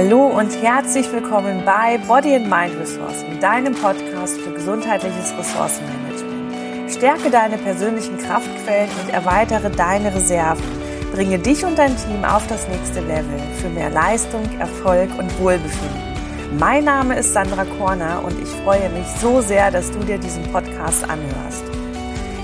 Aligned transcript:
Hallo 0.00 0.28
und 0.28 0.52
herzlich 0.62 1.10
willkommen 1.10 1.64
bei 1.64 1.98
Body 2.06 2.36
and 2.36 2.48
Mind 2.48 2.78
Ressourcen, 2.78 3.40
deinem 3.40 3.74
Podcast 3.74 4.40
für 4.40 4.52
gesundheitliches 4.52 5.36
Ressourcenmanagement. 5.36 6.92
Stärke 6.92 7.30
deine 7.32 7.58
persönlichen 7.58 8.16
Kraftquellen 8.16 8.90
und 9.02 9.12
erweitere 9.12 9.68
deine 9.70 10.14
Reserven. 10.14 10.62
Bringe 11.10 11.40
dich 11.40 11.64
und 11.64 11.76
dein 11.76 11.96
Team 11.96 12.24
auf 12.24 12.46
das 12.46 12.68
nächste 12.68 13.00
Level 13.00 13.40
für 13.60 13.68
mehr 13.70 13.90
Leistung, 13.90 14.44
Erfolg 14.60 15.10
und 15.18 15.36
Wohlbefinden. 15.40 16.56
Mein 16.60 16.84
Name 16.84 17.18
ist 17.18 17.32
Sandra 17.32 17.64
Korner 17.64 18.22
und 18.24 18.40
ich 18.40 18.50
freue 18.62 18.88
mich 18.90 19.06
so 19.20 19.40
sehr, 19.40 19.72
dass 19.72 19.90
du 19.90 19.98
dir 19.98 20.18
diesen 20.18 20.44
Podcast 20.52 21.02
anhörst. 21.10 21.64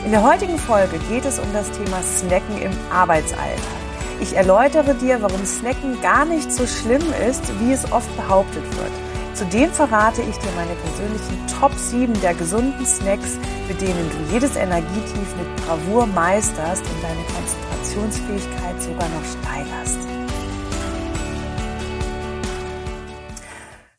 In 0.04 0.10
der 0.10 0.24
heutigen 0.24 0.58
Folge 0.58 0.98
geht 1.08 1.24
es 1.24 1.38
um 1.38 1.52
das 1.52 1.70
Thema 1.70 2.02
Snacken 2.02 2.60
im 2.60 2.72
Arbeitsalltag. 2.92 3.83
Ich 4.24 4.34
erläutere 4.34 4.94
dir, 4.94 5.20
warum 5.20 5.44
Snacken 5.44 6.00
gar 6.00 6.24
nicht 6.24 6.50
so 6.50 6.66
schlimm 6.66 7.02
ist, 7.28 7.42
wie 7.60 7.72
es 7.72 7.92
oft 7.92 8.08
behauptet 8.16 8.64
wird. 8.78 8.90
Zudem 9.34 9.70
verrate 9.70 10.22
ich 10.22 10.38
dir 10.38 10.48
meine 10.56 10.74
persönlichen 10.76 11.46
Top 11.60 11.72
7 11.74 12.18
der 12.22 12.32
gesunden 12.32 12.86
Snacks, 12.86 13.36
mit 13.68 13.82
denen 13.82 14.10
du 14.10 14.32
jedes 14.32 14.56
Energietief 14.56 15.36
mit 15.36 15.66
Bravour 15.66 16.06
meisterst 16.06 16.82
und 16.82 17.02
deine 17.02 17.22
Konzentrationsfähigkeit 17.36 18.82
sogar 18.82 19.08
noch 19.10 19.24
steigerst. 19.42 20.23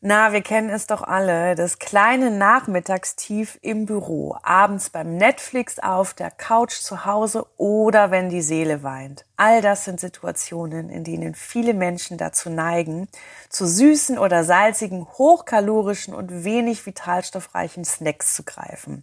Na, 0.08 0.32
wir 0.32 0.42
kennen 0.42 0.70
es 0.70 0.86
doch 0.86 1.02
alle, 1.02 1.56
das 1.56 1.80
kleine 1.80 2.30
Nachmittagstief 2.30 3.58
im 3.60 3.86
Büro, 3.86 4.36
abends 4.44 4.90
beim 4.90 5.16
Netflix 5.16 5.80
auf 5.80 6.14
der 6.14 6.30
Couch 6.30 6.74
zu 6.74 7.04
Hause 7.04 7.44
oder 7.56 8.12
wenn 8.12 8.28
die 8.28 8.40
Seele 8.40 8.84
weint. 8.84 9.24
All 9.36 9.62
das 9.62 9.84
sind 9.84 9.98
Situationen, 9.98 10.90
in 10.90 11.02
denen 11.02 11.34
viele 11.34 11.74
Menschen 11.74 12.18
dazu 12.18 12.50
neigen, 12.50 13.08
zu 13.48 13.66
süßen 13.66 14.16
oder 14.16 14.44
salzigen, 14.44 15.08
hochkalorischen 15.18 16.14
und 16.14 16.44
wenig 16.44 16.86
vitalstoffreichen 16.86 17.84
Snacks 17.84 18.36
zu 18.36 18.44
greifen. 18.44 19.02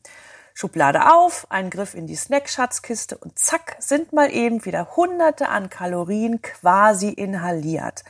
Schublade 0.53 1.14
auf, 1.14 1.47
ein 1.49 1.70
Griff 1.70 1.95
in 1.95 2.08
die 2.08 2.16
Snackschatzkiste 2.16 3.17
und 3.17 3.38
zack, 3.38 3.75
sind 3.80 4.14
mal 4.14 4.31
eben 4.31 4.64
wieder 4.64 4.95
Hunderte 4.95 5.49
an 5.49 5.70
Kalorien 5.70 6.42
quasi 6.42 7.09
inhaliert 7.09 8.05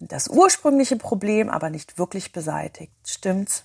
das 0.00 0.28
ursprüngliche 0.28 0.96
Problem 0.96 1.50
aber 1.50 1.70
nicht 1.70 1.98
wirklich 1.98 2.32
beseitigt. 2.32 2.92
Stimmt's? 3.04 3.64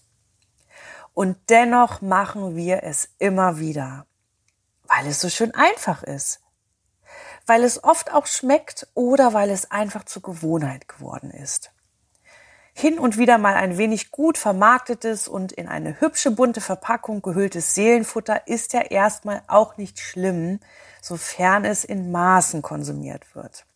Und 1.13 1.37
dennoch 1.49 2.01
machen 2.01 2.55
wir 2.55 2.83
es 2.83 3.09
immer 3.19 3.59
wieder, 3.59 4.07
weil 4.87 5.07
es 5.07 5.21
so 5.21 5.29
schön 5.29 5.53
einfach 5.53 6.01
ist, 6.01 6.41
weil 7.45 7.63
es 7.63 7.83
oft 7.83 8.11
auch 8.11 8.25
schmeckt 8.25 8.87
oder 8.95 9.33
weil 9.33 9.51
es 9.51 9.69
einfach 9.69 10.05
zur 10.05 10.23
Gewohnheit 10.23 10.87
geworden 10.87 11.29
ist. 11.29 11.71
Hin 12.75 12.97
und 12.97 13.19
wieder 13.19 13.37
mal 13.37 13.53
ein 13.53 13.77
wenig 13.77 14.09
gut 14.09 14.39
vermarktetes 14.39 15.27
und 15.27 15.51
in 15.51 15.67
eine 15.67 16.01
hübsche 16.01 16.31
bunte 16.31 16.59
Verpackung 16.59 17.21
gehülltes 17.21 17.75
Seelenfutter 17.75 18.47
ist 18.47 18.73
ja 18.73 18.81
erstmal 18.81 19.43
auch 19.45 19.77
nicht 19.77 19.99
schlimm, 19.99 20.59
sofern 20.99 21.65
es 21.65 21.83
in 21.83 22.11
Maßen 22.11 22.63
konsumiert 22.63 23.35
wird. 23.35 23.67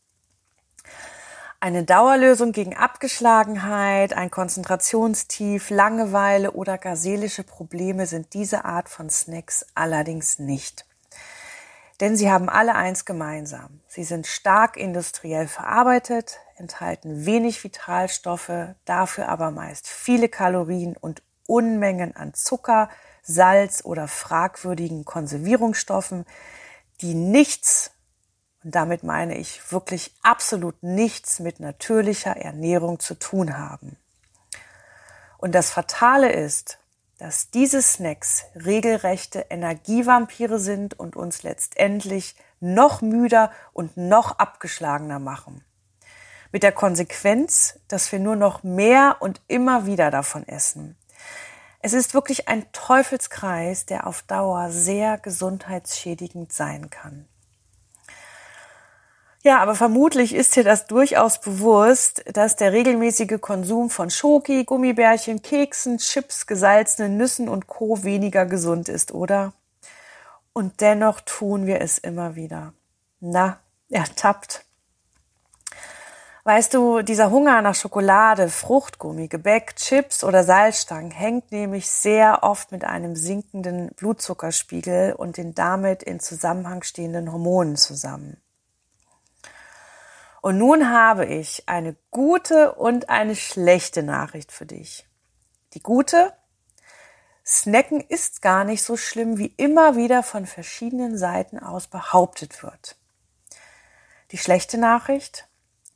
Eine 1.60 1.84
Dauerlösung 1.84 2.52
gegen 2.52 2.76
Abgeschlagenheit, 2.76 4.14
ein 4.14 4.30
Konzentrationstief, 4.30 5.72
Langeweile 5.72 6.52
oder 6.52 6.78
gar 6.78 6.96
seelische 6.96 7.44
Probleme 7.44 8.06
sind 8.06 8.36
diese 8.36 8.64
Art 8.64 8.90
von 8.90 9.10
Snacks 9.10 9.66
allerdings 9.74 10.38
nicht. 10.38 10.86
Denn 12.00 12.16
sie 12.16 12.30
haben 12.30 12.48
alle 12.48 12.76
eins 12.76 13.06
gemeinsam. 13.06 13.82
Sie 13.88 14.04
sind 14.04 14.28
stark 14.28 14.78
industriell 14.78 15.48
verarbeitet, 15.48 16.38
enthalten 16.58 17.26
wenig 17.26 17.64
Vitalstoffe, 17.64 18.76
dafür 18.86 19.28
aber 19.28 19.50
meist 19.50 19.88
viele 19.88 20.30
Kalorien 20.30 20.96
und 20.96 21.24
Unmengen 21.48 22.16
an 22.16 22.36
Zucker, 22.36 22.88
Salz 23.24 23.84
oder 23.84 24.08
fragwürdigen 24.08 25.06
Konservierungsstoffen, 25.06 26.26
die 27.02 27.16
nichts 27.16 27.97
und 28.68 28.76
damit 28.76 29.02
meine 29.02 29.38
ich 29.38 29.72
wirklich 29.72 30.14
absolut 30.24 30.84
nichts 30.84 31.40
mit 31.40 31.62
natürlicher 31.62 32.36
Ernährung 32.36 33.00
zu 33.00 33.14
tun 33.14 33.58
haben. 33.58 33.96
Und 35.38 35.56
das 35.56 35.70
Fatale 35.70 36.34
ist, 36.34 36.78
dass 37.18 37.50
diese 37.50 37.82
Snacks 37.82 38.44
regelrechte 38.56 39.46
Energievampire 39.50 40.60
sind 40.60 41.00
und 41.00 41.16
uns 41.16 41.44
letztendlich 41.44 42.36
noch 42.60 43.02
müder 43.02 43.54
und 43.72 43.96
noch 43.96 44.38
abgeschlagener 44.38 45.20
machen. 45.20 45.64
Mit 46.52 46.62
der 46.62 46.74
Konsequenz, 46.74 47.80
dass 47.88 48.12
wir 48.12 48.20
nur 48.20 48.36
noch 48.36 48.64
mehr 48.64 49.16
und 49.22 49.40
immer 49.48 49.86
wieder 49.86 50.12
davon 50.12 50.46
essen. 50.46 50.98
Es 51.80 51.94
ist 51.94 52.14
wirklich 52.14 52.50
ein 52.50 52.70
Teufelskreis, 52.74 53.86
der 53.86 54.08
auf 54.08 54.24
Dauer 54.24 54.72
sehr 54.72 55.18
gesundheitsschädigend 55.18 56.52
sein 56.52 56.90
kann. 56.90 57.30
Ja, 59.48 59.60
aber 59.60 59.76
vermutlich 59.76 60.36
ist 60.36 60.58
dir 60.58 60.66
das 60.66 60.88
durchaus 60.88 61.40
bewusst, 61.40 62.22
dass 62.34 62.58
der 62.58 62.74
regelmäßige 62.74 63.40
Konsum 63.40 63.90
von 63.90 64.10
Schoki, 64.10 64.66
Gummibärchen, 64.66 65.42
Keksen, 65.42 66.00
Chips, 66.00 66.48
gesalzenen 66.48 67.16
Nüssen 67.16 67.48
und 67.48 67.66
Co. 67.66 68.04
weniger 68.04 68.46
gesund 68.46 68.90
ist, 68.90 69.14
oder? 69.14 69.54
Und 70.52 70.82
dennoch 70.82 71.22
tun 71.22 71.66
wir 71.66 71.80
es 71.80 71.98
immer 71.98 72.36
wieder. 72.36 72.74
Na, 73.22 73.62
ertappt. 73.90 74.66
Weißt 76.44 76.74
du, 76.74 77.02
dieser 77.02 77.32
Hunger 77.32 77.62
nach 77.62 77.76
Schokolade, 77.76 78.50
Fruchtgummi, 78.50 79.30
Gebäck, 79.30 79.78
Chips 79.78 80.26
oder 80.26 80.44
Salzstangen 80.44 81.12
hängt 81.12 81.54
nämlich 81.54 81.90
sehr 81.90 82.44
oft 82.44 82.74
mit 82.74 82.84
einem 82.84 83.16
sinkenden 83.16 83.92
Blutzuckerspiegel 83.96 85.14
und 85.14 85.38
den 85.38 85.56
damit 85.56 86.04
in 86.04 86.20
Zusammenhang 86.20 86.84
stehenden 86.84 87.32
Hormonen 87.32 87.78
zusammen. 87.78 88.42
Und 90.42 90.58
nun 90.58 90.90
habe 90.92 91.26
ich 91.26 91.68
eine 91.68 91.96
gute 92.12 92.74
und 92.74 93.10
eine 93.10 93.36
schlechte 93.36 94.04
Nachricht 94.04 94.52
für 94.52 94.66
dich. 94.66 95.08
Die 95.74 95.82
gute, 95.82 96.34
Snacken 97.46 98.02
ist 98.02 98.42
gar 98.42 98.66
nicht 98.66 98.84
so 98.84 98.98
schlimm, 98.98 99.38
wie 99.38 99.54
immer 99.56 99.96
wieder 99.96 100.22
von 100.22 100.46
verschiedenen 100.46 101.18
Seiten 101.18 101.60
aus 101.60 101.88
behauptet 101.88 102.62
wird. 102.62 102.98
Die 104.32 104.38
schlechte 104.38 104.78
Nachricht, 104.78 105.48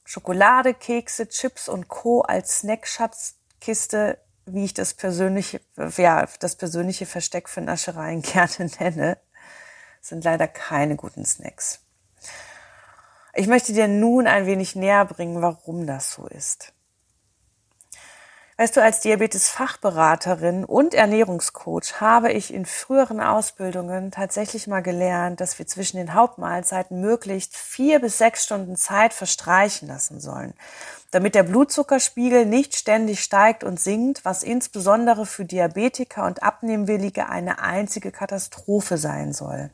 Schokolade, 0.05 0.73
Kekse, 0.73 1.27
Chips 1.27 1.67
und 1.67 1.89
Co. 1.89 2.21
als 2.21 2.59
Snackschatzkiste, 2.59 4.17
wie 4.45 4.63
ich 4.63 4.73
das 4.73 4.93
persönliche, 4.93 5.59
ja, 5.97 6.25
das 6.39 6.55
persönliche 6.55 7.05
Versteck 7.05 7.49
für 7.49 7.61
Naschereien 7.61 8.21
gerne 8.21 8.69
nenne, 8.79 9.17
sind 9.99 10.23
leider 10.23 10.47
keine 10.47 10.95
guten 10.95 11.25
Snacks. 11.25 11.81
Ich 13.33 13.47
möchte 13.47 13.73
dir 13.73 13.87
nun 13.87 14.27
ein 14.27 14.45
wenig 14.45 14.75
näher 14.75 15.05
bringen, 15.05 15.41
warum 15.41 15.87
das 15.87 16.11
so 16.11 16.27
ist. 16.27 16.73
Weißt 18.61 18.77
du, 18.77 18.83
als 18.83 18.99
Diabetes-Fachberaterin 18.99 20.65
und 20.65 20.93
Ernährungscoach 20.93 21.99
habe 21.99 22.31
ich 22.31 22.53
in 22.53 22.67
früheren 22.67 23.19
Ausbildungen 23.19 24.11
tatsächlich 24.11 24.67
mal 24.67 24.81
gelernt, 24.81 25.41
dass 25.41 25.57
wir 25.57 25.65
zwischen 25.65 25.97
den 25.97 26.13
Hauptmahlzeiten 26.13 27.01
möglichst 27.01 27.55
vier 27.55 27.99
bis 27.99 28.19
sechs 28.19 28.43
Stunden 28.43 28.75
Zeit 28.75 29.13
verstreichen 29.13 29.87
lassen 29.87 30.19
sollen, 30.19 30.53
damit 31.09 31.33
der 31.33 31.41
Blutzuckerspiegel 31.41 32.45
nicht 32.45 32.75
ständig 32.75 33.23
steigt 33.23 33.63
und 33.63 33.79
sinkt, 33.79 34.25
was 34.25 34.43
insbesondere 34.43 35.25
für 35.25 35.45
Diabetiker 35.45 36.25
und 36.25 36.43
Abnehmwillige 36.43 37.29
eine 37.29 37.63
einzige 37.63 38.11
Katastrophe 38.11 38.99
sein 38.99 39.33
soll. 39.33 39.71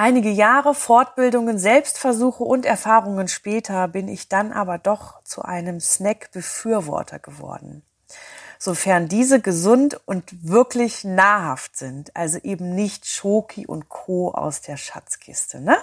Einige 0.00 0.30
Jahre 0.30 0.76
Fortbildungen, 0.76 1.58
Selbstversuche 1.58 2.44
und 2.44 2.64
Erfahrungen 2.64 3.26
später 3.26 3.88
bin 3.88 4.06
ich 4.06 4.28
dann 4.28 4.52
aber 4.52 4.78
doch 4.78 5.24
zu 5.24 5.42
einem 5.42 5.80
Snack-Befürworter 5.80 7.18
geworden. 7.18 7.82
Sofern 8.60 9.08
diese 9.08 9.40
gesund 9.40 10.00
und 10.06 10.48
wirklich 10.48 11.02
nahrhaft 11.02 11.76
sind, 11.76 12.14
also 12.14 12.38
eben 12.44 12.76
nicht 12.76 13.08
Schoki 13.08 13.66
und 13.66 13.88
Co. 13.88 14.30
aus 14.30 14.60
der 14.60 14.76
Schatzkiste, 14.76 15.60
ne? 15.60 15.76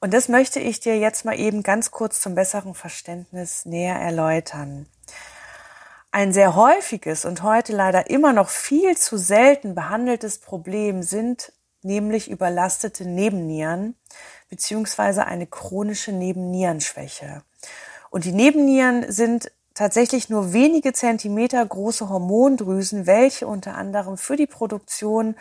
Und 0.00 0.12
das 0.12 0.28
möchte 0.28 0.60
ich 0.60 0.80
dir 0.80 0.98
jetzt 0.98 1.24
mal 1.24 1.40
eben 1.40 1.62
ganz 1.62 1.92
kurz 1.92 2.20
zum 2.20 2.34
besseren 2.34 2.74
Verständnis 2.74 3.64
näher 3.64 3.96
erläutern. 3.96 4.84
Ein 6.10 6.34
sehr 6.34 6.56
häufiges 6.56 7.24
und 7.24 7.42
heute 7.42 7.72
leider 7.72 8.10
immer 8.10 8.34
noch 8.34 8.50
viel 8.50 8.98
zu 8.98 9.16
selten 9.16 9.74
behandeltes 9.74 10.40
Problem 10.40 11.02
sind 11.02 11.54
nämlich 11.84 12.30
überlastete 12.30 13.04
Nebennieren 13.04 13.96
beziehungsweise 14.48 15.26
eine 15.26 15.46
chronische 15.46 16.12
Nebennierenschwäche. 16.12 17.42
Und 18.10 18.24
die 18.24 18.32
Nebennieren 18.32 19.10
sind 19.10 19.50
tatsächlich 19.74 20.28
nur 20.28 20.52
wenige 20.52 20.92
Zentimeter 20.92 21.64
große 21.64 22.08
Hormondrüsen, 22.08 23.06
welche 23.06 23.46
unter 23.46 23.74
anderem 23.74 24.18
für 24.18 24.36
die 24.36 24.46
Produktion 24.46 25.36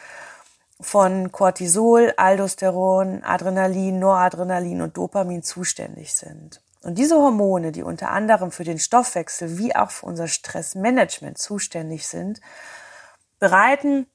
von 0.79 1.31
Cortisol, 1.31 2.13
Aldosteron, 2.17 3.23
Adrenalin, 3.23 3.99
Noradrenalin 3.99 4.81
und 4.81 4.97
Dopamin 4.97 5.43
zuständig 5.43 6.13
sind. 6.13 6.61
Und 6.83 6.97
diese 6.97 7.15
Hormone, 7.15 7.71
die 7.71 7.83
unter 7.83 8.09
anderem 8.09 8.51
für 8.51 8.63
den 8.63 8.79
Stoffwechsel 8.79 9.59
wie 9.59 9.75
auch 9.75 9.91
für 9.91 10.07
unser 10.07 10.27
Stressmanagement 10.27 11.37
zuständig 11.37 12.07
sind, 12.07 12.41
bereiten 13.39 14.07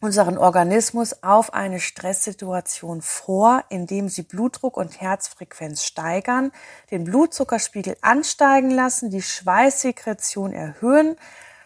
unseren 0.00 0.38
Organismus 0.38 1.22
auf 1.22 1.52
eine 1.52 1.78
Stresssituation 1.78 3.02
vor, 3.02 3.64
indem 3.68 4.08
sie 4.08 4.22
Blutdruck 4.22 4.76
und 4.76 5.00
Herzfrequenz 5.00 5.84
steigern, 5.84 6.52
den 6.90 7.04
Blutzuckerspiegel 7.04 7.96
ansteigen 8.00 8.70
lassen, 8.70 9.10
die 9.10 9.22
Schweißsekretion 9.22 10.52
erhöhen, 10.52 11.16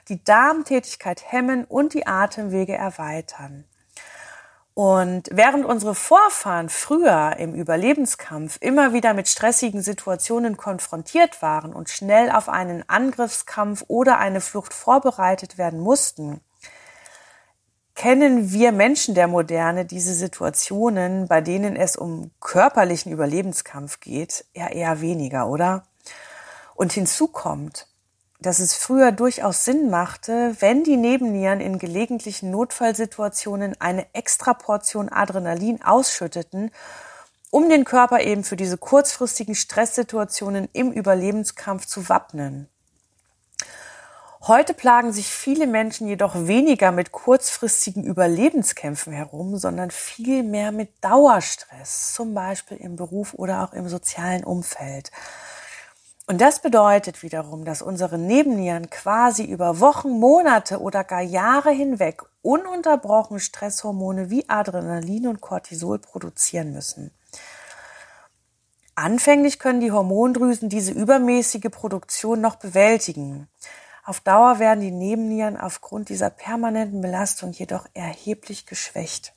die 0.09 0.23
Darmtätigkeit 0.23 1.31
hemmen 1.31 1.65
und 1.65 1.95
die 1.95 2.07
Atemwege 2.07 2.75
erweitern. 2.75 3.65
Und 4.75 5.29
während 5.31 5.65
unsere 5.65 5.95
Vorfahren 5.95 6.69
früher 6.69 7.37
im 7.39 7.55
Überlebenskampf 7.55 8.59
immer 8.61 8.93
wieder 8.93 9.15
mit 9.15 9.29
stressigen 9.29 9.83
Situationen 9.83 10.57
konfrontiert 10.57 11.41
waren 11.43 11.73
und 11.73 11.89
schnell 11.89 12.33
auf 12.33 12.49
einen 12.49 12.83
Angriffskampf 12.89 13.85
oder 13.87 14.19
eine 14.19 14.41
Flucht 14.41 14.75
vorbereitet 14.75 15.59
werden 15.59 15.79
mussten, 15.79 16.41
kennen 17.95 18.51
wir 18.53 18.73
Menschen 18.73 19.15
der 19.15 19.29
Moderne 19.29 19.85
diese 19.85 20.15
Situationen, 20.15 21.29
bei 21.29 21.41
denen 21.41 21.77
es 21.77 21.97
um 21.97 22.31
körperlichen 22.41 23.13
Überlebenskampf 23.13 24.01
geht, 24.01 24.45
ja 24.55 24.69
eher 24.69 25.01
weniger, 25.01 25.49
oder? 25.49 25.85
Und 26.75 26.93
hinzu 26.93 27.29
kommt, 27.29 27.87
dass 28.41 28.59
es 28.59 28.75
früher 28.75 29.13
durchaus 29.13 29.65
Sinn 29.65 29.91
machte, 29.91 30.57
wenn 30.59 30.85
die 30.85 30.97
Nebennieren 30.97 31.61
in 31.61 31.79
gelegentlichen 31.79 32.51
Notfallsituationen 32.51 33.81
eine 33.81 34.13
Extraportion 34.13 35.09
Adrenalin 35.09 35.83
ausschütteten, 35.83 36.71
um 37.51 37.69
den 37.69 37.85
Körper 37.85 38.21
eben 38.21 38.43
für 38.43 38.57
diese 38.57 38.77
kurzfristigen 38.77 39.55
Stresssituationen 39.55 40.69
im 40.73 40.91
Überlebenskampf 40.91 41.87
zu 41.87 42.09
wappnen. 42.09 42.69
Heute 44.47 44.75
plagen 44.75 45.11
sich 45.11 45.29
viele 45.29 45.67
Menschen 45.67 46.07
jedoch 46.07 46.35
weniger 46.35 46.93
mit 46.93 47.13
kurzfristigen 47.13 48.05
Überlebenskämpfen 48.05 49.15
herum, 49.15 49.57
sondern 49.57 49.91
viel 49.91 50.43
mehr 50.43 50.71
mit 50.71 50.91
Dauerstress, 51.03 52.13
zum 52.13 52.35
Beispiel 52.35 52.77
im 52.77 52.97
Beruf 52.97 53.33
oder 53.33 53.65
auch 53.65 53.73
im 53.73 53.89
sozialen 53.89 54.45
Umfeld. 54.45 55.11
Und 56.27 56.43
das 56.43 56.61
bedeutet 56.61 57.23
wiederum, 57.23 57.65
dass 57.65 57.81
unsere 57.81 58.19
Nebennieren 58.19 58.91
quasi 58.91 59.45
über 59.45 59.81
Wochen, 59.81 60.11
Monate 60.11 60.79
oder 60.79 61.05
gar 61.05 61.23
Jahre 61.23 61.71
hinweg 61.71 62.23
ununterbrochen 62.43 63.41
Stresshormone 63.41 64.29
wie 64.29 64.47
Adrenalin 64.51 65.27
und 65.27 65.41
Cortisol 65.41 65.99
produzieren 66.01 66.75
müssen. 66.75 67.13
Anfänglich 68.95 69.59
können 69.59 69.81
die 69.81 69.93
Hormondrüsen 69.93 70.69
diese 70.69 70.93
übermäßige 70.93 71.71
Produktion 71.71 72.43
noch 72.43 72.57
bewältigen. 72.57 73.49
Auf 74.05 74.21
Dauer 74.21 74.59
werden 74.59 74.81
die 74.81 74.91
Nebennieren 74.91 75.57
aufgrund 75.57 76.11
dieser 76.11 76.29
permanenten 76.29 77.01
Belastung 77.01 77.53
jedoch 77.53 77.87
erheblich 77.95 78.67
geschwächt. 78.67 79.33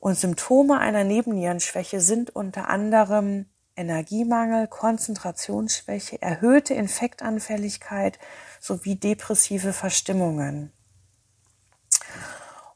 Und 0.00 0.18
Symptome 0.18 0.80
einer 0.80 1.04
Nebennierenschwäche 1.04 2.00
sind 2.00 2.34
unter 2.34 2.68
anderem 2.68 3.46
Energiemangel, 3.76 4.66
Konzentrationsschwäche, 4.66 6.20
erhöhte 6.20 6.74
Infektanfälligkeit 6.74 8.18
sowie 8.60 8.96
depressive 8.96 9.72
Verstimmungen. 9.72 10.72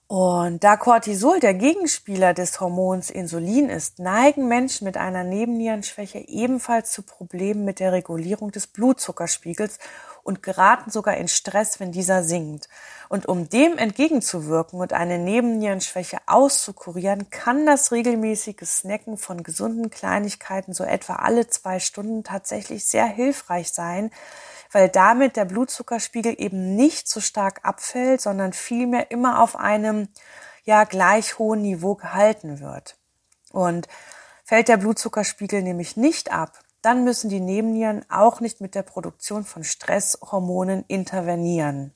Und 0.09 0.63
da 0.63 0.77
Cortisol 0.77 1.41
der 1.41 1.55
Gegenspieler 1.55 2.33
des 2.33 2.61
Hormons 2.61 3.11
Insulin 3.11 3.69
ist, 3.69 3.99
neigen 3.99 4.47
Menschen 4.47 4.85
mit 4.85 4.97
einer 4.97 5.25
Nebennierenschwäche 5.25 6.19
ebenfalls 6.29 6.93
zu 6.93 7.03
Problemen 7.03 7.65
mit 7.65 7.81
der 7.81 7.91
Regulierung 7.91 8.53
des 8.53 8.69
Blutzuckerspiegels 8.69 9.81
und 10.23 10.45
geraten 10.45 10.93
sogar 10.93 11.17
in 11.17 11.27
Stress, 11.27 11.81
wenn 11.81 11.91
dieser 11.91 12.23
sinkt. 12.23 12.69
Und 13.09 13.27
um 13.27 13.49
dem 13.49 13.79
entgegenzuwirken 13.79 14.79
und 14.79 14.93
eine 14.93 15.19
Nebennierenschwäche 15.19 16.19
auszukurieren, 16.27 17.29
kann 17.31 17.67
das 17.67 17.91
regelmäßige 17.91 18.63
Snacken 18.65 19.17
von 19.17 19.43
gesunden 19.43 19.91
Kleinigkeiten 19.91 20.73
so 20.73 20.85
etwa 20.85 21.17
alle 21.17 21.49
zwei 21.49 21.81
Stunden 21.81 22.23
tatsächlich 22.23 22.85
sehr 22.85 23.07
hilfreich 23.07 23.73
sein, 23.73 24.13
weil 24.77 24.91
damit 24.91 25.37
der 25.37 25.47
Blutzuckerspiegel 25.47 26.35
eben 26.37 26.77
nicht 26.77 27.09
so 27.09 27.23
stark 27.23 27.61
abfällt, 27.63 28.21
sondern 28.21 28.53
vielmehr 28.53 29.11
immer 29.11 29.41
auf 29.41 29.57
einem 29.57 30.09
ja 30.65 30.85
gleich 30.85 31.39
hohen 31.39 31.63
Niveau 31.63 31.95
gehalten 31.95 32.61
wird. 32.61 32.99
Und 33.53 33.89
fällt 34.45 34.69
der 34.69 34.77
Blutzuckerspiegel 34.77 35.63
nämlich 35.63 35.97
nicht 35.97 36.31
ab, 36.31 36.61
dann 36.83 37.05
müssen 37.05 37.31
die 37.31 37.41
Nebennieren 37.41 38.05
auch 38.11 38.41
nicht 38.41 38.61
mit 38.61 38.75
der 38.75 38.83
Produktion 38.83 39.47
von 39.47 39.65
Stresshormonen 39.65 40.85
intervenieren. 40.89 41.95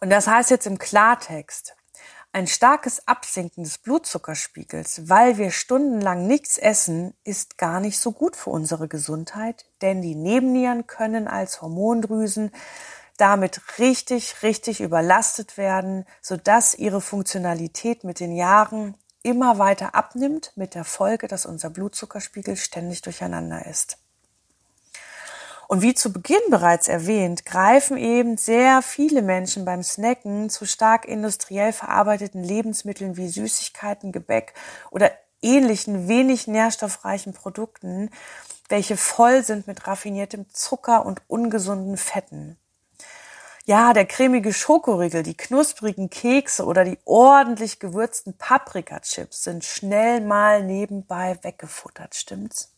Und 0.00 0.08
das 0.08 0.26
heißt 0.26 0.50
jetzt 0.50 0.66
im 0.66 0.78
Klartext, 0.78 1.76
ein 2.34 2.48
starkes 2.48 3.06
Absinken 3.06 3.62
des 3.62 3.78
Blutzuckerspiegels, 3.78 5.08
weil 5.08 5.38
wir 5.38 5.52
stundenlang 5.52 6.26
nichts 6.26 6.58
essen, 6.58 7.14
ist 7.22 7.58
gar 7.58 7.78
nicht 7.78 7.96
so 7.98 8.10
gut 8.10 8.34
für 8.34 8.50
unsere 8.50 8.88
Gesundheit, 8.88 9.66
denn 9.82 10.02
die 10.02 10.16
Nebennieren 10.16 10.88
können 10.88 11.28
als 11.28 11.62
Hormondrüsen 11.62 12.50
damit 13.18 13.78
richtig, 13.78 14.42
richtig 14.42 14.80
überlastet 14.80 15.56
werden, 15.56 16.06
sodass 16.20 16.74
ihre 16.74 17.00
Funktionalität 17.00 18.02
mit 18.02 18.18
den 18.18 18.34
Jahren 18.34 18.96
immer 19.22 19.58
weiter 19.58 19.94
abnimmt, 19.94 20.52
mit 20.56 20.74
der 20.74 20.84
Folge, 20.84 21.28
dass 21.28 21.46
unser 21.46 21.70
Blutzuckerspiegel 21.70 22.56
ständig 22.56 23.02
durcheinander 23.02 23.64
ist. 23.66 24.03
Und 25.68 25.82
wie 25.82 25.94
zu 25.94 26.12
Beginn 26.12 26.40
bereits 26.50 26.88
erwähnt, 26.88 27.44
greifen 27.46 27.96
eben 27.96 28.36
sehr 28.36 28.82
viele 28.82 29.22
Menschen 29.22 29.64
beim 29.64 29.82
Snacken 29.82 30.50
zu 30.50 30.66
stark 30.66 31.04
industriell 31.06 31.72
verarbeiteten 31.72 32.42
Lebensmitteln 32.42 33.16
wie 33.16 33.28
Süßigkeiten, 33.28 34.12
Gebäck 34.12 34.54
oder 34.90 35.10
ähnlichen 35.42 36.08
wenig 36.08 36.46
nährstoffreichen 36.46 37.32
Produkten, 37.32 38.10
welche 38.68 38.96
voll 38.96 39.44
sind 39.44 39.66
mit 39.66 39.86
raffiniertem 39.86 40.46
Zucker 40.52 41.04
und 41.04 41.22
ungesunden 41.28 41.96
Fetten. 41.96 42.58
Ja, 43.66 43.94
der 43.94 44.04
cremige 44.04 44.52
Schokoriegel, 44.52 45.22
die 45.22 45.36
knusprigen 45.36 46.10
Kekse 46.10 46.66
oder 46.66 46.84
die 46.84 46.98
ordentlich 47.06 47.78
gewürzten 47.78 48.36
Paprikachips 48.36 49.42
sind 49.42 49.64
schnell 49.64 50.20
mal 50.20 50.62
nebenbei 50.62 51.38
weggefuttert, 51.42 52.14
stimmt's? 52.14 52.73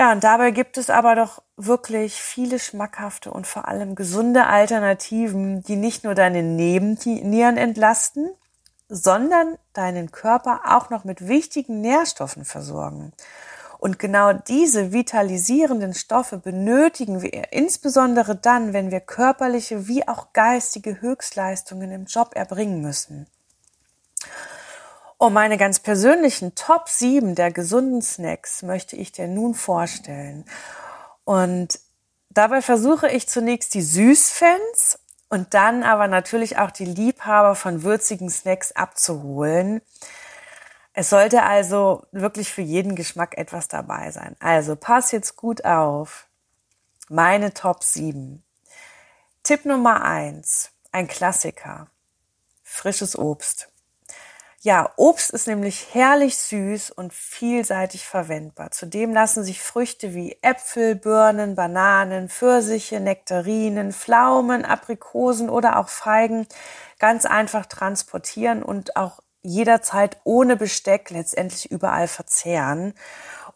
Ja, 0.00 0.12
und 0.12 0.24
dabei 0.24 0.50
gibt 0.50 0.78
es 0.78 0.88
aber 0.88 1.14
doch 1.14 1.42
wirklich 1.58 2.22
viele 2.22 2.58
schmackhafte 2.58 3.30
und 3.30 3.46
vor 3.46 3.68
allem 3.68 3.94
gesunde 3.94 4.46
Alternativen, 4.46 5.62
die 5.62 5.76
nicht 5.76 6.04
nur 6.04 6.14
deine 6.14 6.42
Nebennieren 6.42 7.58
entlasten, 7.58 8.30
sondern 8.88 9.58
deinen 9.74 10.10
Körper 10.10 10.62
auch 10.64 10.88
noch 10.88 11.04
mit 11.04 11.28
wichtigen 11.28 11.82
Nährstoffen 11.82 12.46
versorgen. 12.46 13.12
Und 13.78 13.98
genau 13.98 14.32
diese 14.32 14.94
vitalisierenden 14.94 15.92
Stoffe 15.92 16.38
benötigen 16.38 17.20
wir 17.20 17.52
insbesondere 17.52 18.36
dann, 18.36 18.72
wenn 18.72 18.90
wir 18.90 19.00
körperliche 19.00 19.86
wie 19.86 20.08
auch 20.08 20.32
geistige 20.32 21.02
Höchstleistungen 21.02 21.92
im 21.92 22.06
Job 22.06 22.30
erbringen 22.36 22.80
müssen. 22.80 23.26
Und 25.20 25.34
meine 25.34 25.58
ganz 25.58 25.80
persönlichen 25.80 26.54
Top 26.54 26.88
7 26.88 27.34
der 27.34 27.52
gesunden 27.52 28.00
Snacks 28.00 28.62
möchte 28.62 28.96
ich 28.96 29.12
dir 29.12 29.28
nun 29.28 29.52
vorstellen. 29.52 30.46
Und 31.24 31.78
dabei 32.30 32.62
versuche 32.62 33.06
ich 33.06 33.28
zunächst 33.28 33.74
die 33.74 33.82
Süßfans 33.82 34.98
und 35.28 35.52
dann 35.52 35.82
aber 35.82 36.08
natürlich 36.08 36.56
auch 36.56 36.70
die 36.70 36.86
Liebhaber 36.86 37.54
von 37.54 37.82
würzigen 37.82 38.30
Snacks 38.30 38.72
abzuholen. 38.72 39.82
Es 40.94 41.10
sollte 41.10 41.42
also 41.42 42.06
wirklich 42.12 42.50
für 42.50 42.62
jeden 42.62 42.94
Geschmack 42.94 43.36
etwas 43.36 43.68
dabei 43.68 44.12
sein. 44.12 44.36
Also 44.40 44.74
pass 44.74 45.12
jetzt 45.12 45.36
gut 45.36 45.66
auf. 45.66 46.28
Meine 47.10 47.52
Top 47.52 47.84
7. 47.84 48.42
Tipp 49.42 49.66
Nummer 49.66 50.02
1. 50.02 50.70
Ein 50.92 51.08
Klassiker. 51.08 51.88
Frisches 52.62 53.18
Obst. 53.18 53.69
Ja, 54.62 54.90
Obst 54.96 55.30
ist 55.30 55.46
nämlich 55.46 55.94
herrlich 55.94 56.36
süß 56.36 56.90
und 56.90 57.14
vielseitig 57.14 58.04
verwendbar. 58.04 58.70
Zudem 58.72 59.14
lassen 59.14 59.42
sich 59.42 59.62
Früchte 59.62 60.14
wie 60.14 60.36
Äpfel, 60.42 60.96
Birnen, 60.96 61.54
Bananen, 61.54 62.28
Pfirsiche, 62.28 63.00
Nektarinen, 63.00 63.90
Pflaumen, 63.94 64.66
Aprikosen 64.66 65.48
oder 65.48 65.78
auch 65.78 65.88
Feigen 65.88 66.46
ganz 66.98 67.24
einfach 67.24 67.64
transportieren 67.64 68.62
und 68.62 68.96
auch 68.96 69.20
jederzeit 69.40 70.18
ohne 70.24 70.56
Besteck 70.56 71.08
letztendlich 71.08 71.70
überall 71.70 72.06
verzehren. 72.06 72.92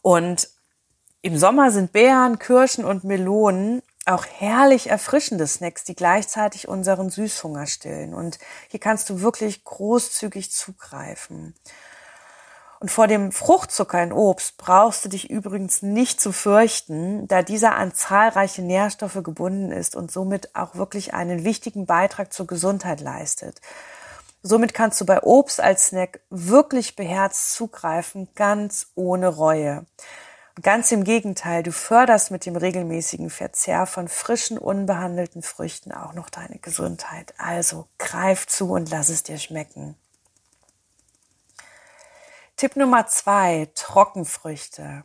Und 0.01 0.49
im 1.21 1.37
Sommer 1.37 1.71
sind 1.71 1.93
Beeren, 1.93 2.39
Kirschen 2.39 2.87
und 2.87 3.05
Melonen 3.05 3.83
auch 4.07 4.27
herrlich 4.27 4.91
erfrischende 4.91 5.47
Snacks, 5.47 5.85
die 5.85 5.95
gleichzeitig 5.95 6.69
unseren 6.69 7.11
Süßhunger 7.11 7.67
stillen. 7.67 8.15
Und 8.15 8.39
hier 8.69 8.81
kannst 8.81 9.09
du 9.11 9.21
wirklich 9.21 9.65
großzügig 9.65 10.51
zugreifen. 10.51 11.55
Und 12.81 12.91
vor 12.91 13.07
dem 13.07 13.33
Fruchtzucker 13.33 14.03
in 14.03 14.13
Obst 14.13 14.59
brauchst 14.59 15.07
du 15.07 15.09
dich 15.09 15.31
übrigens 15.31 15.81
nicht 15.81 16.21
zu 16.21 16.33
fürchten, 16.33 17.27
da 17.29 17.43
dieser 17.43 17.77
an 17.77 17.95
zahlreiche 17.95 18.61
Nährstoffe 18.61 19.23
gebunden 19.23 19.73
ist 19.73 19.97
und 19.97 20.13
somit 20.13 20.55
auch 20.55 20.75
wirklich 20.75 21.15
einen 21.15 21.45
wichtigen 21.45 21.87
Beitrag 21.87 22.33
zur 22.33 22.47
Gesundheit 22.47 23.01
leistet. 23.01 23.63
Somit 24.43 24.75
kannst 24.75 25.01
du 25.01 25.07
bei 25.07 25.23
Obst 25.23 25.63
als 25.63 25.87
Snack 25.87 26.21
wirklich 26.29 26.97
beherzt 26.97 27.55
zugreifen, 27.55 28.29
ganz 28.35 28.89
ohne 28.95 29.29
Reue. 29.29 29.87
Ganz 30.63 30.93
im 30.93 31.03
Gegenteil, 31.03 31.65
du 31.65 31.73
förderst 31.73 32.31
mit 32.31 32.47
dem 32.47 32.55
regelmäßigen 32.55 33.29
Verzehr 33.29 33.87
von 33.87 34.07
frischen, 34.07 34.57
unbehandelten 34.57 35.43
Früchten 35.43 35.91
auch 35.91 36.13
noch 36.13 36.31
deine 36.31 36.59
Gesundheit. 36.59 37.35
Also 37.39 37.89
greif 37.99 38.47
zu 38.47 38.71
und 38.71 38.89
lass 38.89 39.09
es 39.09 39.25
dir 39.25 39.39
schmecken. 39.39 39.97
Tipp 42.57 42.77
Nummer 42.77 43.09
zwei, 43.09 43.69
Trockenfrüchte. 43.75 45.03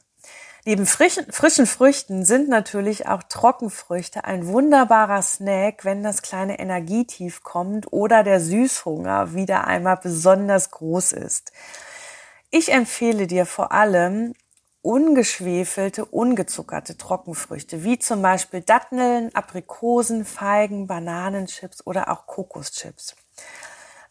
Neben 0.65 0.86
frischen, 0.86 1.32
frischen 1.32 1.65
Früchten 1.65 2.25
sind 2.25 2.48
natürlich 2.48 3.08
auch 3.08 3.24
Trockenfrüchte 3.24 4.25
ein 4.25 4.46
wunderbarer 4.46 5.24
Snack, 5.24 5.84
wenn 5.84 6.03
das 6.03 6.22
kleine 6.22 6.60
Energietief 6.60 7.41
kommt 7.41 7.91
oder 7.91 8.24
der 8.24 8.39
Süßhunger 8.39 9.34
wieder 9.34 9.65
einmal 9.65 9.98
besonders 9.98 10.70
groß 10.70 11.13
ist. 11.13 11.51
Ich 12.51 12.72
empfehle 12.72 13.25
dir 13.25 13.48
vor 13.48 13.72
allem 13.72 14.36
ungeschwefelte, 14.81 16.05
ungezuckerte 16.05 16.98
Trockenfrüchte, 16.98 17.83
wie 17.83 18.00
zum 18.00 18.21
Beispiel 18.21 18.62
Datteln, 18.62 19.33
Aprikosen, 19.36 20.25
Feigen, 20.25 20.88
Bananenchips 20.88 21.86
oder 21.86 22.09
auch 22.09 22.27
Kokoschips. 22.27 23.15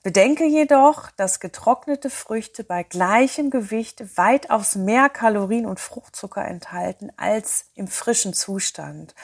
Bedenke 0.02 0.44
jedoch, 0.44 1.10
dass 1.10 1.40
getrocknete 1.40 2.08
Früchte 2.08 2.64
bei 2.64 2.82
gleichem 2.82 3.50
Gewicht 3.50 4.16
weitaus 4.16 4.76
mehr 4.76 5.08
Kalorien 5.08 5.66
und 5.66 5.80
Fruchtzucker 5.80 6.44
enthalten 6.44 7.10
als 7.16 7.66
im 7.74 7.88
frischen 7.88 8.32
Zustand. 8.32 9.14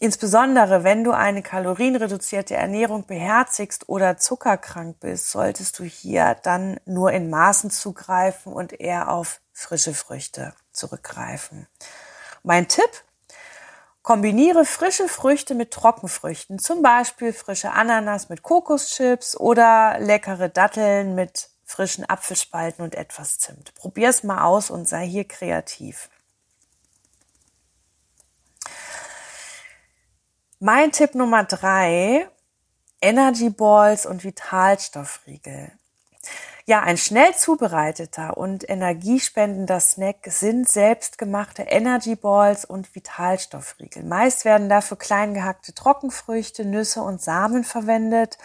Insbesondere 0.00 0.84
wenn 0.84 1.02
du 1.02 1.10
eine 1.10 1.42
kalorienreduzierte 1.42 2.54
Ernährung 2.54 3.06
beherzigst 3.06 3.88
oder 3.88 4.16
zuckerkrank 4.16 5.00
bist, 5.00 5.30
solltest 5.30 5.78
du 5.78 5.84
hier 5.84 6.36
dann 6.42 6.78
nur 6.84 7.10
in 7.12 7.30
Maßen 7.30 7.70
zugreifen 7.70 8.52
und 8.52 8.78
eher 8.78 9.10
auf 9.10 9.40
frische 9.52 9.94
Früchte 9.94 10.54
zurückgreifen. 10.70 11.66
Mein 12.44 12.68
Tipp, 12.68 12.90
Kombiniere 14.02 14.64
frische 14.64 15.06
Früchte 15.06 15.54
mit 15.54 15.70
Trockenfrüchten, 15.70 16.58
zum 16.58 16.80
Beispiel 16.80 17.34
frische 17.34 17.72
Ananas 17.72 18.30
mit 18.30 18.42
Kokoschips 18.42 19.36
oder 19.36 19.98
leckere 19.98 20.48
Datteln 20.48 21.14
mit 21.14 21.50
frischen 21.64 22.08
Apfelspalten 22.08 22.82
und 22.82 22.94
etwas 22.94 23.38
Zimt. 23.38 23.74
Probier's 23.74 24.22
mal 24.22 24.44
aus 24.44 24.70
und 24.70 24.88
sei 24.88 25.06
hier 25.06 25.24
kreativ. 25.24 26.08
Mein 30.60 30.90
Tipp 30.90 31.14
Nummer 31.14 31.44
drei, 31.44 32.26
Energy 33.00 33.48
Balls 33.48 34.06
und 34.06 34.24
Vitalstoffriegel. 34.24 35.70
Ja, 36.66 36.80
ein 36.80 36.96
schnell 36.98 37.32
zubereiteter 37.36 38.36
und 38.36 38.68
energiespendender 38.68 39.78
Snack 39.78 40.16
sind 40.26 40.68
selbstgemachte 40.68 41.62
Energy 41.62 42.16
Balls 42.16 42.64
und 42.64 42.92
Vitalstoffriegel. 42.92 44.02
Meist 44.02 44.44
werden 44.44 44.68
dafür 44.68 44.96
klein 44.98 45.32
gehackte 45.32 45.74
Trockenfrüchte, 45.74 46.64
Nüsse 46.64 47.02
und 47.02 47.22
Samen 47.22 47.62
verwendet. 47.62 48.36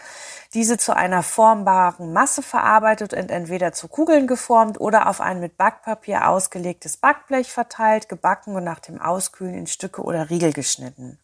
Diese 0.53 0.77
zu 0.77 0.96
einer 0.96 1.24
formbaren 1.24 2.13
Masse 2.13 2.43
verarbeitet 2.43 3.15
und 3.15 3.32
entweder 3.32 3.74
zu 3.74 3.88
Kugeln 3.88 4.27
geformt 4.27 4.79
oder 4.79 5.10
auf 5.10 5.20
ein 5.20 5.39
mit 5.39 5.58
Backpapier 5.58 6.29
ausgelegtes 6.29 6.98
Backblech 6.98 7.51
verteilt, 7.51 8.08
gebacken 8.08 8.55
und 8.55 8.63
nach 8.63 8.82
dem 8.82 9.01
Auskühlen 9.01 9.55
in 9.55 9.65
Stücke 9.65 10.03
oder 10.03 10.29
Riegel 10.29 10.53
geschnitten. 10.53 11.17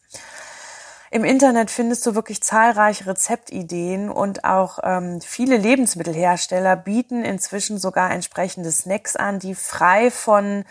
Im 1.12 1.24
Internet 1.24 1.72
findest 1.72 2.06
du 2.06 2.14
wirklich 2.14 2.40
zahlreiche 2.40 3.06
Rezeptideen 3.08 4.10
und 4.10 4.44
auch 4.44 4.78
ähm, 4.84 5.20
viele 5.20 5.56
Lebensmittelhersteller 5.56 6.76
bieten 6.76 7.24
inzwischen 7.24 7.78
sogar 7.78 8.12
entsprechende 8.12 8.70
Snacks 8.70 9.16
an, 9.16 9.40
die 9.40 9.56
frei 9.56 10.12
von 10.12 10.64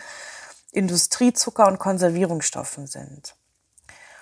Industriezucker 0.72 1.66
und 1.66 1.78
Konservierungsstoffen 1.78 2.86
sind. 2.86 3.34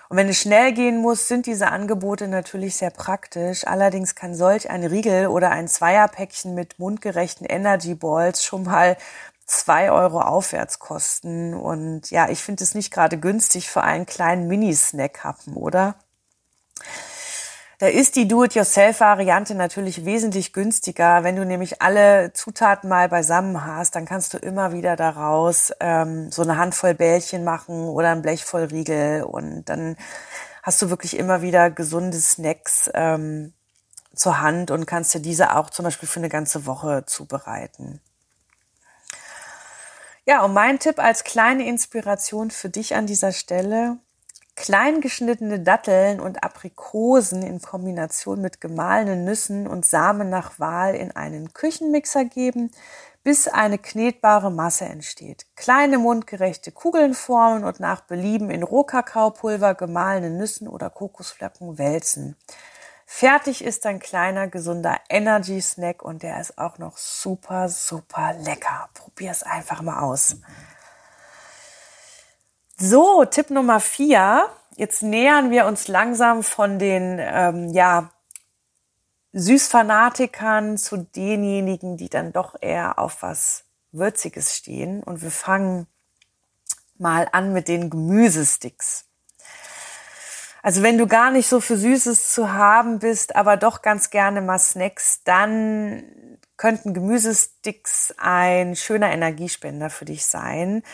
Und 0.08 0.16
wenn 0.16 0.28
es 0.28 0.40
schnell 0.40 0.72
gehen 0.72 1.00
muss, 1.00 1.28
sind 1.28 1.46
diese 1.46 1.68
Angebote 1.68 2.26
natürlich 2.26 2.76
sehr 2.76 2.90
praktisch. 2.90 3.64
Allerdings 3.64 4.16
kann 4.16 4.34
solch 4.34 4.70
ein 4.70 4.82
Riegel 4.82 5.28
oder 5.28 5.50
ein 5.50 5.68
Zweierpäckchen 5.68 6.52
mit 6.52 6.80
mundgerechten 6.80 7.46
Energy 7.46 7.94
Balls 7.94 8.42
schon 8.42 8.64
mal 8.64 8.96
zwei 9.46 9.92
Euro 9.92 10.20
aufwärts 10.20 10.80
kosten. 10.80 11.54
Und 11.54 12.10
ja, 12.10 12.28
ich 12.28 12.42
finde 12.42 12.64
es 12.64 12.74
nicht 12.74 12.90
gerade 12.90 13.18
günstig 13.18 13.70
für 13.70 13.82
einen 13.82 14.06
kleinen 14.06 14.48
Mini-Snack-Happen, 14.48 15.54
oder? 15.54 15.94
Da 17.80 17.86
ist 17.86 18.16
die 18.16 18.26
Do-it-yourself-Variante 18.26 19.54
natürlich 19.54 20.04
wesentlich 20.04 20.52
günstiger. 20.52 21.22
Wenn 21.22 21.36
du 21.36 21.44
nämlich 21.44 21.80
alle 21.80 22.32
Zutaten 22.32 22.88
mal 22.88 23.08
beisammen 23.08 23.64
hast, 23.64 23.94
dann 23.94 24.04
kannst 24.04 24.34
du 24.34 24.38
immer 24.38 24.72
wieder 24.72 24.96
daraus 24.96 25.72
ähm, 25.78 26.32
so 26.32 26.42
eine 26.42 26.56
Handvoll 26.56 26.94
Bällchen 26.94 27.44
machen 27.44 27.88
oder 27.88 28.10
ein 28.10 28.22
Blech 28.22 28.44
voll 28.44 28.64
Riegel 28.64 29.22
und 29.22 29.66
dann 29.66 29.96
hast 30.64 30.82
du 30.82 30.90
wirklich 30.90 31.16
immer 31.16 31.40
wieder 31.40 31.70
gesunde 31.70 32.18
Snacks 32.18 32.90
ähm, 32.94 33.52
zur 34.12 34.40
Hand 34.40 34.72
und 34.72 34.86
kannst 34.86 35.14
dir 35.14 35.20
diese 35.20 35.54
auch 35.54 35.70
zum 35.70 35.84
Beispiel 35.84 36.08
für 36.08 36.18
eine 36.18 36.28
ganze 36.28 36.66
Woche 36.66 37.04
zubereiten. 37.06 38.00
Ja, 40.26 40.42
und 40.44 40.52
mein 40.52 40.80
Tipp 40.80 40.98
als 40.98 41.22
kleine 41.22 41.66
Inspiration 41.66 42.50
für 42.50 42.68
dich 42.68 42.96
an 42.96 43.06
dieser 43.06 43.32
Stelle, 43.32 43.98
Klein 44.60 45.00
geschnittene 45.00 45.60
Datteln 45.60 46.18
und 46.18 46.42
Aprikosen 46.42 47.44
in 47.44 47.62
Kombination 47.62 48.40
mit 48.40 48.60
gemahlenen 48.60 49.24
Nüssen 49.24 49.68
und 49.68 49.86
Samen 49.86 50.30
nach 50.30 50.58
Wahl 50.58 50.96
in 50.96 51.14
einen 51.14 51.52
Küchenmixer 51.52 52.24
geben, 52.24 52.72
bis 53.22 53.46
eine 53.46 53.78
knetbare 53.78 54.50
Masse 54.50 54.86
entsteht. 54.86 55.46
Kleine 55.54 55.98
mundgerechte 55.98 56.72
Kugeln 56.72 57.14
formen 57.14 57.62
und 57.62 57.78
nach 57.78 58.00
Belieben 58.00 58.50
in 58.50 58.64
Rohkakaopulver, 58.64 59.76
gemahlene 59.76 60.30
Nüssen 60.30 60.66
oder 60.66 60.90
Kokosflocken 60.90 61.78
wälzen. 61.78 62.34
Fertig 63.06 63.62
ist 63.62 63.86
ein 63.86 64.00
kleiner, 64.00 64.48
gesunder 64.48 64.98
Energy 65.08 65.60
Snack 65.60 66.02
und 66.02 66.24
der 66.24 66.40
ist 66.40 66.58
auch 66.58 66.78
noch 66.78 66.96
super, 66.96 67.68
super 67.68 68.34
lecker. 68.34 68.88
Probier 68.94 69.30
es 69.30 69.44
einfach 69.44 69.82
mal 69.82 70.00
aus. 70.00 70.34
So, 72.80 73.24
Tipp 73.24 73.50
Nummer 73.50 73.80
vier. 73.80 74.48
Jetzt 74.76 75.02
nähern 75.02 75.50
wir 75.50 75.66
uns 75.66 75.88
langsam 75.88 76.44
von 76.44 76.78
den 76.78 77.18
ähm, 77.20 77.70
ja, 77.70 78.12
Süßfanatikern 79.32 80.78
zu 80.78 80.98
denjenigen, 80.98 81.96
die 81.96 82.08
dann 82.08 82.32
doch 82.32 82.54
eher 82.60 83.00
auf 83.00 83.22
was 83.22 83.64
Würziges 83.90 84.56
stehen. 84.56 85.02
Und 85.02 85.22
wir 85.22 85.32
fangen 85.32 85.88
mal 86.98 87.28
an 87.32 87.52
mit 87.52 87.66
den 87.66 87.90
Gemüsesticks. 87.90 89.06
Also 90.62 90.84
wenn 90.84 90.98
du 90.98 91.08
gar 91.08 91.32
nicht 91.32 91.48
so 91.48 91.60
für 91.60 91.76
Süßes 91.76 92.32
zu 92.32 92.52
haben 92.52 93.00
bist, 93.00 93.34
aber 93.34 93.56
doch 93.56 93.82
ganz 93.82 94.10
gerne 94.10 94.40
mal 94.40 94.60
Snacks, 94.60 95.24
dann 95.24 96.04
könnten 96.56 96.94
Gemüsesticks 96.94 98.14
ein 98.18 98.76
schöner 98.76 99.10
Energiespender 99.10 99.90
für 99.90 100.04
dich 100.04 100.26
sein. 100.26 100.84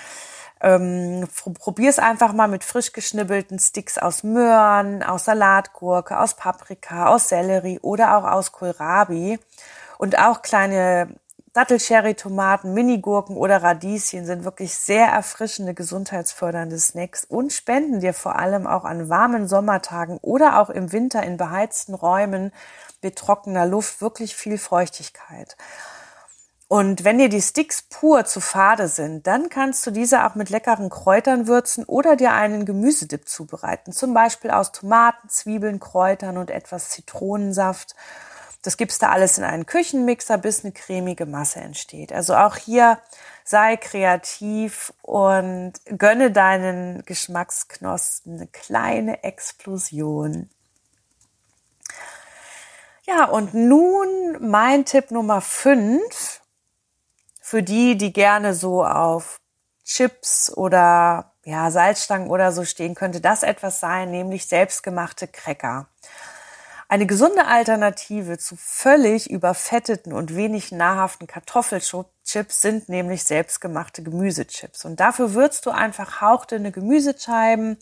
Ähm, 0.61 1.28
Probier 1.58 1.90
es 1.90 1.99
einfach 1.99 2.32
mal 2.32 2.49
mit 2.49 2.64
frisch 2.64 2.92
geschnibbelten 2.92 3.58
Sticks 3.58 3.99
aus 3.99 4.23
Möhren, 4.23 5.02
aus 5.02 5.26
Salatgurke, 5.26 6.18
aus 6.18 6.34
Paprika, 6.34 7.08
aus 7.08 7.28
Sellerie 7.28 7.80
oder 7.80 8.16
auch 8.16 8.25
aus 8.25 8.52
Kohlrabi. 8.52 9.38
Und 9.99 10.18
auch 10.18 10.42
kleine 10.42 11.08
Dattelcherry-Tomaten, 11.54 12.75
Minigurken 12.75 13.37
oder 13.37 13.62
Radieschen 13.62 14.26
sind 14.26 14.44
wirklich 14.44 14.75
sehr 14.75 15.06
erfrischende, 15.06 15.73
gesundheitsfördernde 15.73 16.76
Snacks 16.78 17.25
und 17.25 17.52
spenden 17.52 18.00
dir 18.00 18.12
vor 18.12 18.37
allem 18.37 18.66
auch 18.66 18.84
an 18.84 19.08
warmen 19.08 19.46
Sommertagen 19.46 20.18
oder 20.20 20.61
auch 20.61 20.68
im 20.68 20.90
Winter 20.90 21.23
in 21.23 21.37
beheizten 21.37 21.94
Räumen 21.94 22.52
mit 23.02 23.16
trockener 23.16 23.66
Luft 23.66 24.00
wirklich 24.00 24.34
viel 24.34 24.58
Feuchtigkeit. 24.58 25.56
Und 26.75 27.04
wenn 27.04 27.19
dir 27.19 27.28
die 27.28 27.40
Sticks 27.40 27.83
pur 27.83 28.25
zu 28.25 28.40
fade 28.40 28.88
sind, 28.88 29.28
dann 29.28 29.49
kannst 29.49 29.87
du 29.87 29.93
diese 29.93 30.26
auch 30.26 30.35
mit 30.35 30.50
leckeren 30.50 30.90
Kräutern 30.90 31.47
würzen 31.47 31.85
oder 31.85 32.16
dir 32.16 32.33
einen 32.33 32.64
Gemüsedip 32.64 33.28
zubereiten. 33.28 33.93
Zum 33.93 34.12
Beispiel 34.12 34.50
aus 34.50 34.73
Tomaten, 34.73 35.28
Zwiebeln, 35.28 35.78
Kräutern 35.78 36.37
und 36.37 36.50
etwas 36.50 36.88
Zitronensaft. 36.88 37.95
Das 38.62 38.76
gibst 38.76 39.02
du 39.02 39.09
alles 39.09 39.38
in 39.38 39.45
einen 39.45 39.66
Küchenmixer, 39.66 40.37
bis 40.37 40.64
eine 40.64 40.73
cremige 40.73 41.26
Masse 41.26 41.61
entsteht. 41.61 42.12
Also 42.12 42.35
auch 42.35 42.57
hier 42.57 42.99
sei 43.45 43.76
kreativ 43.76 44.93
und 45.02 45.75
gönne 45.97 46.33
deinen 46.33 47.04
Geschmacksknospen 47.04 48.35
eine 48.35 48.47
kleine 48.49 49.23
Explosion. 49.23 50.50
Ja, 53.04 53.26
und 53.26 53.54
nun 53.54 54.09
mein 54.40 54.85
Tipp 54.85 55.12
Nummer 55.12 55.40
fünf 55.40 56.40
für 57.47 57.63
die, 57.63 57.99
die 57.99 58.15
gerne 58.15 58.55
so 58.55 58.87
auf 58.87 59.37
Chips 59.85 60.51
oder 60.57 61.33
ja, 61.45 61.71
Salzstangen 61.71 62.31
oder 62.31 62.53
so 62.53 62.65
stehen, 62.65 62.95
könnte 62.95 63.21
das 63.21 63.43
etwas 63.43 63.81
sein, 63.81 64.11
nämlich 64.11 64.47
selbstgemachte 64.47 65.29
Cracker. 65.29 65.87
Eine 66.89 67.05
gesunde 67.05 67.45
Alternative 67.45 68.39
zu 68.39 68.57
völlig 68.57 69.29
überfetteten 69.29 70.15
und 70.15 70.35
wenig 70.35 70.73
nahrhaften 70.73 71.27
Kartoffelchips 71.27 72.63
sind 72.63 72.89
nämlich 72.89 73.25
selbstgemachte 73.25 74.03
Gemüsechips. 74.03 74.87
Und 74.87 74.99
dafür 74.99 75.35
würzt 75.35 75.67
du 75.67 75.71
einfach 75.71 76.23
hauchdünne 76.23 76.73
Gemüsescheiben, 76.73 77.77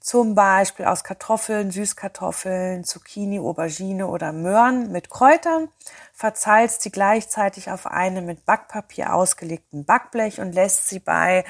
zum 0.00 0.34
Beispiel 0.34 0.86
aus 0.86 1.04
Kartoffeln, 1.04 1.70
Süßkartoffeln, 1.70 2.84
Zucchini, 2.84 3.38
Aubergine 3.38 4.06
oder 4.06 4.32
Möhren 4.32 4.90
mit 4.90 5.10
Kräutern, 5.10 5.68
verzeilst 6.14 6.82
sie 6.82 6.90
gleichzeitig 6.90 7.70
auf 7.70 7.86
einem 7.86 8.24
mit 8.24 8.46
Backpapier 8.46 9.14
ausgelegten 9.14 9.84
Backblech 9.84 10.40
und 10.40 10.52
lässt 10.52 10.88
sie 10.88 10.98
bei 10.98 11.44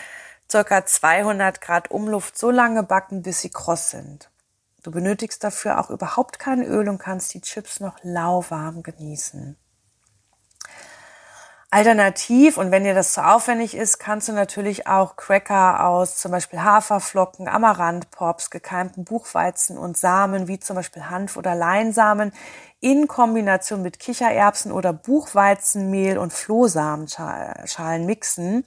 ca. 0.50 0.84
200 0.84 1.60
Grad 1.60 1.90
Umluft 1.92 2.36
so 2.36 2.50
lange 2.50 2.82
backen, 2.82 3.22
bis 3.22 3.40
sie 3.40 3.50
kross 3.50 3.90
sind. 3.90 4.30
Du 4.82 4.90
benötigst 4.90 5.44
dafür 5.44 5.78
auch 5.78 5.90
überhaupt 5.90 6.38
kein 6.38 6.62
Öl 6.62 6.88
und 6.88 6.98
kannst 6.98 7.32
die 7.34 7.42
Chips 7.42 7.80
noch 7.80 7.98
lauwarm 8.02 8.82
genießen. 8.82 9.56
Alternativ, 11.72 12.58
und 12.58 12.72
wenn 12.72 12.82
dir 12.82 12.94
das 12.94 13.12
zu 13.12 13.24
aufwendig 13.24 13.76
ist, 13.76 13.98
kannst 13.98 14.26
du 14.26 14.32
natürlich 14.32 14.88
auch 14.88 15.14
Cracker 15.14 15.86
aus 15.86 16.16
zum 16.16 16.32
Beispiel 16.32 16.60
Haferflocken, 16.60 17.46
Amaranthpops, 17.46 18.50
gekeimten 18.50 19.04
Buchweizen 19.04 19.78
und 19.78 19.96
Samen 19.96 20.48
wie 20.48 20.58
zum 20.58 20.74
Beispiel 20.74 21.08
Hanf- 21.08 21.36
oder 21.36 21.54
Leinsamen 21.54 22.32
in 22.80 23.06
Kombination 23.06 23.82
mit 23.82 24.00
Kichererbsen 24.00 24.72
oder 24.72 24.92
Buchweizenmehl 24.92 26.18
und 26.18 26.32
Flohsamenschalen 26.32 28.04
mixen 28.04 28.64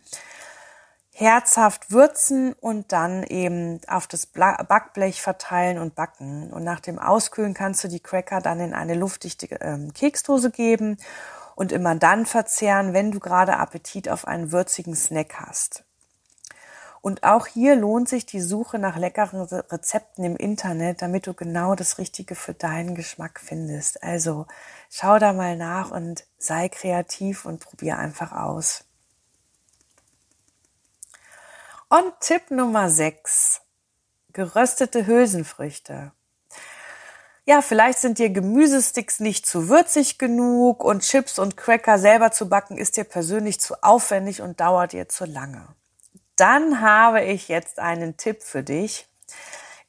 herzhaft 1.15 1.91
würzen 1.91 2.53
und 2.53 2.91
dann 2.91 3.23
eben 3.23 3.81
auf 3.87 4.07
das 4.07 4.25
Backblech 4.25 5.21
verteilen 5.21 5.77
und 5.77 5.93
backen. 5.93 6.51
Und 6.51 6.63
nach 6.63 6.79
dem 6.79 6.97
Auskühlen 6.97 7.53
kannst 7.53 7.83
du 7.83 7.87
die 7.87 7.99
Cracker 7.99 8.39
dann 8.41 8.59
in 8.59 8.73
eine 8.73 8.95
luftdichte 8.95 9.47
ähm, 9.61 9.93
Keksdose 9.93 10.49
geben 10.49 10.97
und 11.55 11.71
immer 11.71 11.95
dann 11.95 12.25
verzehren, 12.25 12.93
wenn 12.93 13.11
du 13.11 13.19
gerade 13.19 13.57
Appetit 13.57 14.09
auf 14.09 14.27
einen 14.27 14.51
würzigen 14.51 14.95
Snack 14.95 15.35
hast. 15.39 15.83
Und 17.01 17.23
auch 17.23 17.47
hier 17.47 17.75
lohnt 17.75 18.07
sich 18.07 18.25
die 18.25 18.39
Suche 18.39 18.79
nach 18.79 18.95
leckeren 18.95 19.41
Rezepten 19.41 20.23
im 20.23 20.37
Internet, 20.37 21.01
damit 21.01 21.27
du 21.27 21.33
genau 21.33 21.75
das 21.75 21.97
Richtige 21.97 22.33
für 22.33 22.53
deinen 22.53 22.95
Geschmack 22.95 23.41
findest. 23.43 24.01
Also 24.03 24.47
schau 24.89 25.19
da 25.19 25.33
mal 25.33 25.57
nach 25.57 25.91
und 25.91 26.25
sei 26.37 26.69
kreativ 26.69 27.43
und 27.43 27.59
probier 27.59 27.97
einfach 27.97 28.31
aus. 28.31 28.85
Und 31.89 32.13
Tipp 32.21 32.51
Nummer 32.51 32.89
6. 32.89 33.59
Geröstete 34.31 35.05
Hülsenfrüchte. 35.05 36.13
Ja, 37.45 37.61
vielleicht 37.61 37.99
sind 37.99 38.19
dir 38.19 38.29
Gemüsesticks 38.29 39.19
nicht 39.19 39.45
zu 39.45 39.67
würzig 39.67 40.17
genug 40.17 40.81
und 40.81 41.01
Chips 41.01 41.39
und 41.39 41.57
Cracker 41.57 41.99
selber 41.99 42.31
zu 42.31 42.47
backen 42.47 42.77
ist 42.77 42.95
dir 42.95 43.03
persönlich 43.03 43.59
zu 43.59 43.83
aufwendig 43.83 44.41
und 44.41 44.61
dauert 44.61 44.93
dir 44.93 45.09
zu 45.09 45.25
lange. 45.25 45.67
Dann 46.37 46.79
habe 46.79 47.21
ich 47.21 47.49
jetzt 47.49 47.79
einen 47.79 48.15
Tipp 48.15 48.43
für 48.43 48.63
dich. 48.63 49.07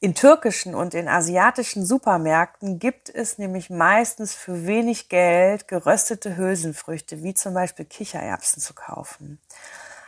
In 0.01 0.13
türkischen 0.13 0.75
und 0.75 0.93
in 0.93 1.07
asiatischen 1.07 1.85
Supermärkten 1.85 2.77
gibt 2.77 3.09
es 3.09 3.37
nämlich 3.37 3.69
meistens 3.69 4.35
für 4.35 4.67
wenig 4.67 5.07
Geld 5.07 5.69
geröstete 5.69 6.35
Hülsenfrüchte, 6.35 7.23
wie 7.23 7.33
zum 7.33 7.53
Beispiel 7.53 7.85
Kichererbsen 7.85 8.61
zu 8.61 8.73
kaufen. 8.73 9.39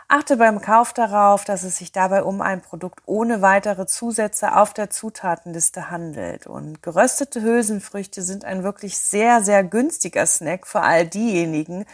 Achte 0.09 0.37
beim 0.37 0.61
Kauf 0.61 0.93
darauf, 0.93 1.43
dass 1.43 1.63
es 1.63 1.77
sich 1.77 1.91
dabei 1.91 2.23
um 2.23 2.39
ein 2.39 2.61
Produkt 2.61 3.01
ohne 3.05 3.41
weitere 3.41 3.85
Zusätze 3.87 4.55
auf 4.55 4.73
der 4.73 4.89
Zutatenliste 4.89 5.89
handelt. 5.89 6.47
Und 6.47 6.81
geröstete 6.81 7.41
Hülsenfrüchte 7.41 8.21
sind 8.21 8.45
ein 8.45 8.63
wirklich 8.63 8.97
sehr, 8.97 9.43
sehr 9.43 9.65
günstiger 9.65 10.25
Snack 10.25 10.65
für 10.65 10.79
all 10.79 11.05
diejenigen, 11.05 11.85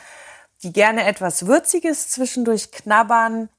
die 0.61 0.71
gerne 0.71 1.05
etwas 1.05 1.47
Würziges 1.47 2.09
zwischendurch 2.09 2.71
knabbern 2.71 3.49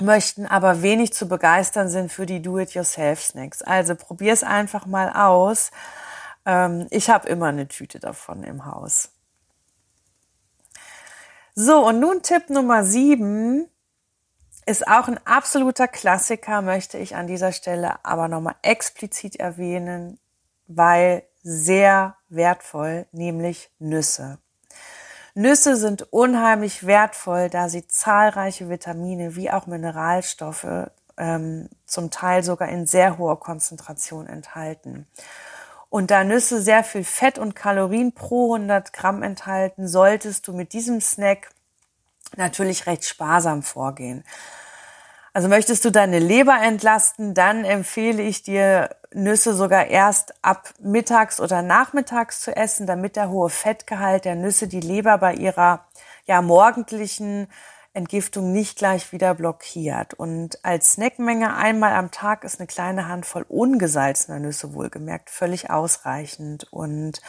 möchten, 0.00 0.46
aber 0.46 0.82
wenig 0.82 1.12
zu 1.12 1.28
begeistern 1.28 1.88
sind 1.88 2.10
für 2.10 2.26
die 2.26 2.42
Do-it-yourself-Snacks. 2.42 3.62
Also 3.62 3.94
probier 3.94 4.32
es 4.32 4.42
einfach 4.42 4.86
mal 4.86 5.12
aus. 5.12 5.70
Ähm, 6.44 6.88
ich 6.90 7.08
habe 7.08 7.28
immer 7.28 7.46
eine 7.46 7.68
Tüte 7.68 8.00
davon 8.00 8.42
im 8.42 8.66
Haus. 8.66 9.13
So, 11.56 11.86
und 11.86 12.00
nun 12.00 12.22
Tipp 12.22 12.50
Nummer 12.50 12.84
sieben 12.84 13.68
ist 14.66 14.88
auch 14.88 15.06
ein 15.06 15.20
absoluter 15.24 15.86
Klassiker, 15.86 16.62
möchte 16.62 16.98
ich 16.98 17.14
an 17.14 17.28
dieser 17.28 17.52
Stelle 17.52 18.04
aber 18.04 18.26
nochmal 18.26 18.56
explizit 18.62 19.36
erwähnen, 19.36 20.18
weil 20.66 21.22
sehr 21.44 22.16
wertvoll, 22.28 23.06
nämlich 23.12 23.70
Nüsse. 23.78 24.38
Nüsse 25.34 25.76
sind 25.76 26.12
unheimlich 26.12 26.86
wertvoll, 26.86 27.50
da 27.50 27.68
sie 27.68 27.86
zahlreiche 27.86 28.68
Vitamine 28.68 29.36
wie 29.36 29.50
auch 29.50 29.66
Mineralstoffe 29.66 30.90
ähm, 31.16 31.68
zum 31.86 32.10
Teil 32.10 32.42
sogar 32.42 32.68
in 32.68 32.86
sehr 32.86 33.18
hoher 33.18 33.38
Konzentration 33.38 34.26
enthalten. 34.26 35.06
Und 35.94 36.10
da 36.10 36.24
Nüsse 36.24 36.60
sehr 36.60 36.82
viel 36.82 37.04
Fett 37.04 37.38
und 37.38 37.54
Kalorien 37.54 38.10
pro 38.10 38.56
100 38.56 38.92
Gramm 38.92 39.22
enthalten, 39.22 39.86
solltest 39.86 40.48
du 40.48 40.52
mit 40.52 40.72
diesem 40.72 41.00
Snack 41.00 41.50
natürlich 42.36 42.88
recht 42.88 43.04
sparsam 43.04 43.62
vorgehen. 43.62 44.24
Also 45.32 45.46
möchtest 45.46 45.84
du 45.84 45.92
deine 45.92 46.18
Leber 46.18 46.58
entlasten, 46.60 47.32
dann 47.32 47.64
empfehle 47.64 48.24
ich 48.24 48.42
dir, 48.42 48.90
Nüsse 49.12 49.54
sogar 49.54 49.86
erst 49.86 50.34
ab 50.42 50.74
mittags 50.80 51.38
oder 51.38 51.62
nachmittags 51.62 52.40
zu 52.40 52.56
essen, 52.56 52.88
damit 52.88 53.14
der 53.14 53.28
hohe 53.28 53.48
Fettgehalt 53.48 54.24
der 54.24 54.34
Nüsse 54.34 54.66
die 54.66 54.80
Leber 54.80 55.18
bei 55.18 55.34
ihrer 55.34 55.86
ja 56.26 56.42
morgendlichen 56.42 57.46
Entgiftung 57.94 58.52
nicht 58.52 58.76
gleich 58.76 59.12
wieder 59.12 59.34
blockiert. 59.34 60.14
Und 60.14 60.64
als 60.64 60.90
Snackmenge 60.90 61.56
einmal 61.56 61.94
am 61.94 62.10
Tag 62.10 62.44
ist 62.44 62.58
eine 62.58 62.66
kleine 62.66 63.08
Handvoll 63.08 63.46
ungesalzener 63.48 64.40
Nüsse 64.40 64.74
wohlgemerkt 64.74 65.30
völlig 65.30 65.70
ausreichend. 65.70 66.66
Und 66.72 67.22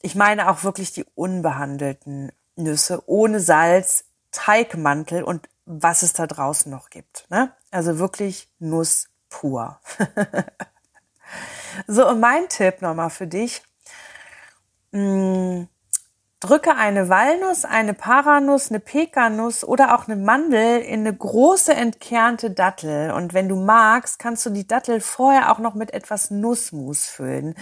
ich 0.00 0.14
meine 0.14 0.50
auch 0.50 0.64
wirklich 0.64 0.92
die 0.92 1.04
unbehandelten 1.14 2.32
Nüsse 2.56 3.02
ohne 3.06 3.38
Salz, 3.38 4.04
Teigmantel 4.32 5.22
und 5.22 5.48
was 5.66 6.02
es 6.02 6.14
da 6.14 6.26
draußen 6.26 6.70
noch 6.70 6.88
gibt. 6.88 7.26
Ne? 7.30 7.52
Also 7.70 7.98
wirklich 7.98 8.48
Nuss 8.58 9.08
pur. 9.28 9.78
so, 11.86 12.08
und 12.08 12.20
mein 12.20 12.48
Tipp 12.48 12.80
nochmal 12.80 13.10
für 13.10 13.26
dich. 13.26 13.62
Hm, 14.92 15.68
Drücke 16.46 16.76
eine 16.76 17.08
Walnuss, 17.08 17.64
eine 17.64 17.92
Paranuss, 17.92 18.70
eine 18.70 18.78
Pekanuss 18.78 19.64
oder 19.64 19.96
auch 19.96 20.06
eine 20.06 20.14
Mandel 20.14 20.80
in 20.80 21.00
eine 21.00 21.12
große 21.12 21.74
entkernte 21.74 22.52
Dattel. 22.52 23.10
Und 23.10 23.34
wenn 23.34 23.48
du 23.48 23.56
magst, 23.56 24.20
kannst 24.20 24.46
du 24.46 24.50
die 24.50 24.66
Dattel 24.66 25.00
vorher 25.00 25.50
auch 25.50 25.58
noch 25.58 25.74
mit 25.74 25.92
etwas 25.92 26.30
Nussmus 26.30 27.06
füllen. 27.06 27.56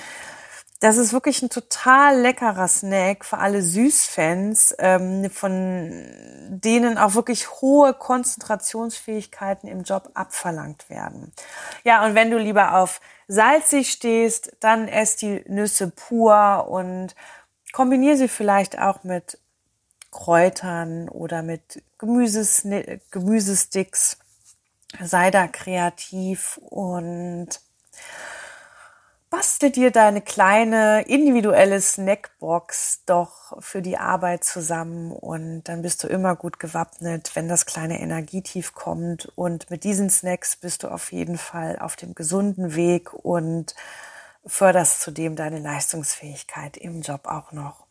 Das 0.80 0.98
ist 0.98 1.14
wirklich 1.14 1.40
ein 1.40 1.48
total 1.48 2.20
leckerer 2.20 2.68
Snack 2.68 3.24
für 3.24 3.38
alle 3.38 3.62
Süßfans, 3.62 4.74
ähm, 4.78 5.30
von 5.30 6.04
denen 6.50 6.98
auch 6.98 7.14
wirklich 7.14 7.50
hohe 7.62 7.94
Konzentrationsfähigkeiten 7.94 9.66
im 9.66 9.84
Job 9.84 10.10
abverlangt 10.12 10.90
werden. 10.90 11.32
Ja, 11.84 12.04
und 12.04 12.14
wenn 12.14 12.30
du 12.30 12.36
lieber 12.36 12.74
auf 12.74 13.00
salzig 13.28 13.90
stehst, 13.92 14.58
dann 14.60 14.86
ess 14.86 15.16
die 15.16 15.42
Nüsse 15.48 15.90
pur 15.90 16.66
und 16.68 17.14
Kombiniere 17.74 18.16
sie 18.16 18.28
vielleicht 18.28 18.78
auch 18.78 19.02
mit 19.02 19.36
Kräutern 20.12 21.08
oder 21.08 21.42
mit 21.42 21.82
Gemüses, 21.98 22.64
Gemüsesticks. 23.10 24.16
Sei 25.02 25.32
da 25.32 25.48
kreativ 25.48 26.60
und 26.70 27.48
bastel 29.28 29.72
dir 29.72 29.90
deine 29.90 30.20
kleine 30.20 31.02
individuelle 31.08 31.80
Snackbox 31.80 33.00
doch 33.06 33.60
für 33.60 33.82
die 33.82 33.98
Arbeit 33.98 34.44
zusammen 34.44 35.10
und 35.10 35.64
dann 35.64 35.82
bist 35.82 36.04
du 36.04 36.06
immer 36.06 36.36
gut 36.36 36.60
gewappnet, 36.60 37.32
wenn 37.34 37.48
das 37.48 37.66
kleine 37.66 37.98
Energietief 37.98 38.74
kommt. 38.74 39.32
Und 39.34 39.68
mit 39.70 39.82
diesen 39.82 40.10
Snacks 40.10 40.54
bist 40.54 40.84
du 40.84 40.88
auf 40.92 41.10
jeden 41.10 41.38
Fall 41.38 41.80
auf 41.80 41.96
dem 41.96 42.14
gesunden 42.14 42.76
Weg 42.76 43.12
und 43.12 43.74
förderst 44.46 45.00
zudem 45.00 45.36
deine 45.36 45.58
Leistungsfähigkeit 45.58 46.76
im 46.76 47.02
Job 47.02 47.26
auch 47.26 47.52
noch. 47.52 47.84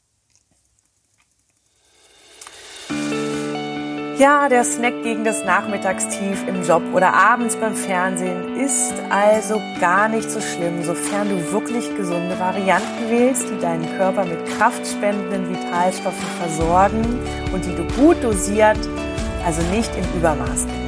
Ja, 4.19 4.47
der 4.47 4.63
Snack 4.63 5.03
gegen 5.03 5.23
das 5.23 5.43
Nachmittagstief 5.43 6.47
im 6.47 6.63
Job 6.63 6.83
oder 6.93 7.13
abends 7.13 7.55
beim 7.55 7.75
Fernsehen 7.75 8.57
ist 8.57 8.93
also 9.09 9.59
gar 9.81 10.07
nicht 10.07 10.29
so 10.29 10.39
schlimm, 10.39 10.83
sofern 10.83 11.29
du 11.29 11.51
wirklich 11.51 11.93
gesunde 11.97 12.39
Varianten 12.39 13.09
wählst, 13.09 13.49
die 13.49 13.59
deinen 13.59 13.97
Körper 13.97 14.23
mit 14.23 14.45
kraftspendenden 14.57 15.49
Vitalstoffen 15.49 16.27
versorgen 16.39 17.01
und 17.51 17.65
die 17.65 17.75
du 17.75 17.83
gut 17.95 18.23
dosiert, 18.23 18.79
also 19.45 19.61
nicht 19.71 19.91
im 19.97 20.19
Übermaß 20.19 20.67
genießt. 20.67 20.82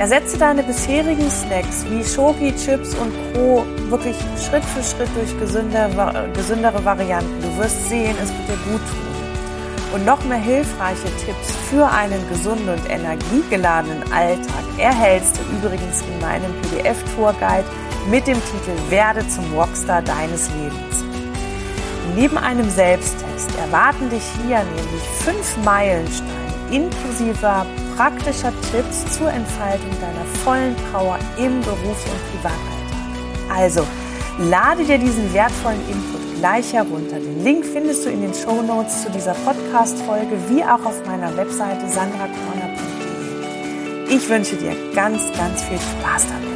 Ersetze 0.00 0.38
deine 0.38 0.62
bisherigen 0.62 1.30
Snacks 1.30 1.84
wie 1.90 2.02
Schoki, 2.02 2.54
Chips 2.56 2.94
und 2.94 3.12
Co. 3.34 3.66
wirklich 3.90 4.16
Schritt 4.42 4.64
für 4.64 4.82
Schritt 4.82 5.10
durch 5.14 5.38
gesündere, 5.38 6.26
gesündere 6.32 6.82
Varianten. 6.82 7.42
Du 7.42 7.62
wirst 7.62 7.90
sehen, 7.90 8.16
es 8.22 8.30
wird 8.30 8.48
dir 8.48 8.72
gut 8.72 8.80
tun 8.80 9.92
und 9.92 10.06
noch 10.06 10.24
mehr 10.24 10.38
hilfreiche 10.38 11.14
Tipps 11.22 11.52
für 11.68 11.86
einen 11.86 12.26
gesunden 12.30 12.70
und 12.70 12.88
energiegeladenen 12.88 14.10
Alltag 14.10 14.64
erhältst 14.78 15.36
du 15.36 15.42
übrigens 15.56 16.00
in 16.00 16.18
meinem 16.22 16.50
PDF-Tourguide 16.62 17.68
mit 18.08 18.26
dem 18.26 18.38
Titel 18.40 18.90
Werde 18.90 19.28
zum 19.28 19.52
Rockstar 19.52 20.00
deines 20.00 20.48
Lebens. 20.54 21.04
Neben 22.16 22.38
einem 22.38 22.70
Selbsttest 22.70 23.50
erwarten 23.66 24.08
dich 24.08 24.24
hier 24.46 24.60
nämlich 24.60 25.02
fünf 25.18 25.58
Meilensteine 25.62 26.49
inklusive 26.70 27.66
praktischer 27.96 28.52
Tipps 28.70 29.16
zur 29.16 29.30
Entfaltung 29.30 29.90
deiner 30.00 30.24
vollen 30.44 30.76
Power 30.92 31.18
im 31.38 31.60
Berufs- 31.60 32.04
und 32.04 32.20
Privatalltag. 32.32 32.60
Also, 33.54 33.86
lade 34.38 34.84
dir 34.84 34.98
diesen 34.98 35.32
wertvollen 35.34 35.80
Input 35.88 36.20
gleich 36.38 36.72
herunter. 36.72 37.20
Den 37.20 37.44
Link 37.44 37.66
findest 37.66 38.06
du 38.06 38.10
in 38.10 38.22
den 38.22 38.32
Show 38.32 38.62
Notes 38.62 39.02
zu 39.02 39.10
dieser 39.10 39.34
Podcast-Folge 39.34 40.38
wie 40.48 40.64
auch 40.64 40.82
auf 40.84 41.04
meiner 41.06 41.36
Webseite 41.36 41.86
sandrakorner.de. 41.88 44.16
Ich 44.16 44.28
wünsche 44.28 44.56
dir 44.56 44.74
ganz, 44.94 45.20
ganz 45.36 45.62
viel 45.62 45.78
Spaß 45.78 46.26
damit. 46.28 46.49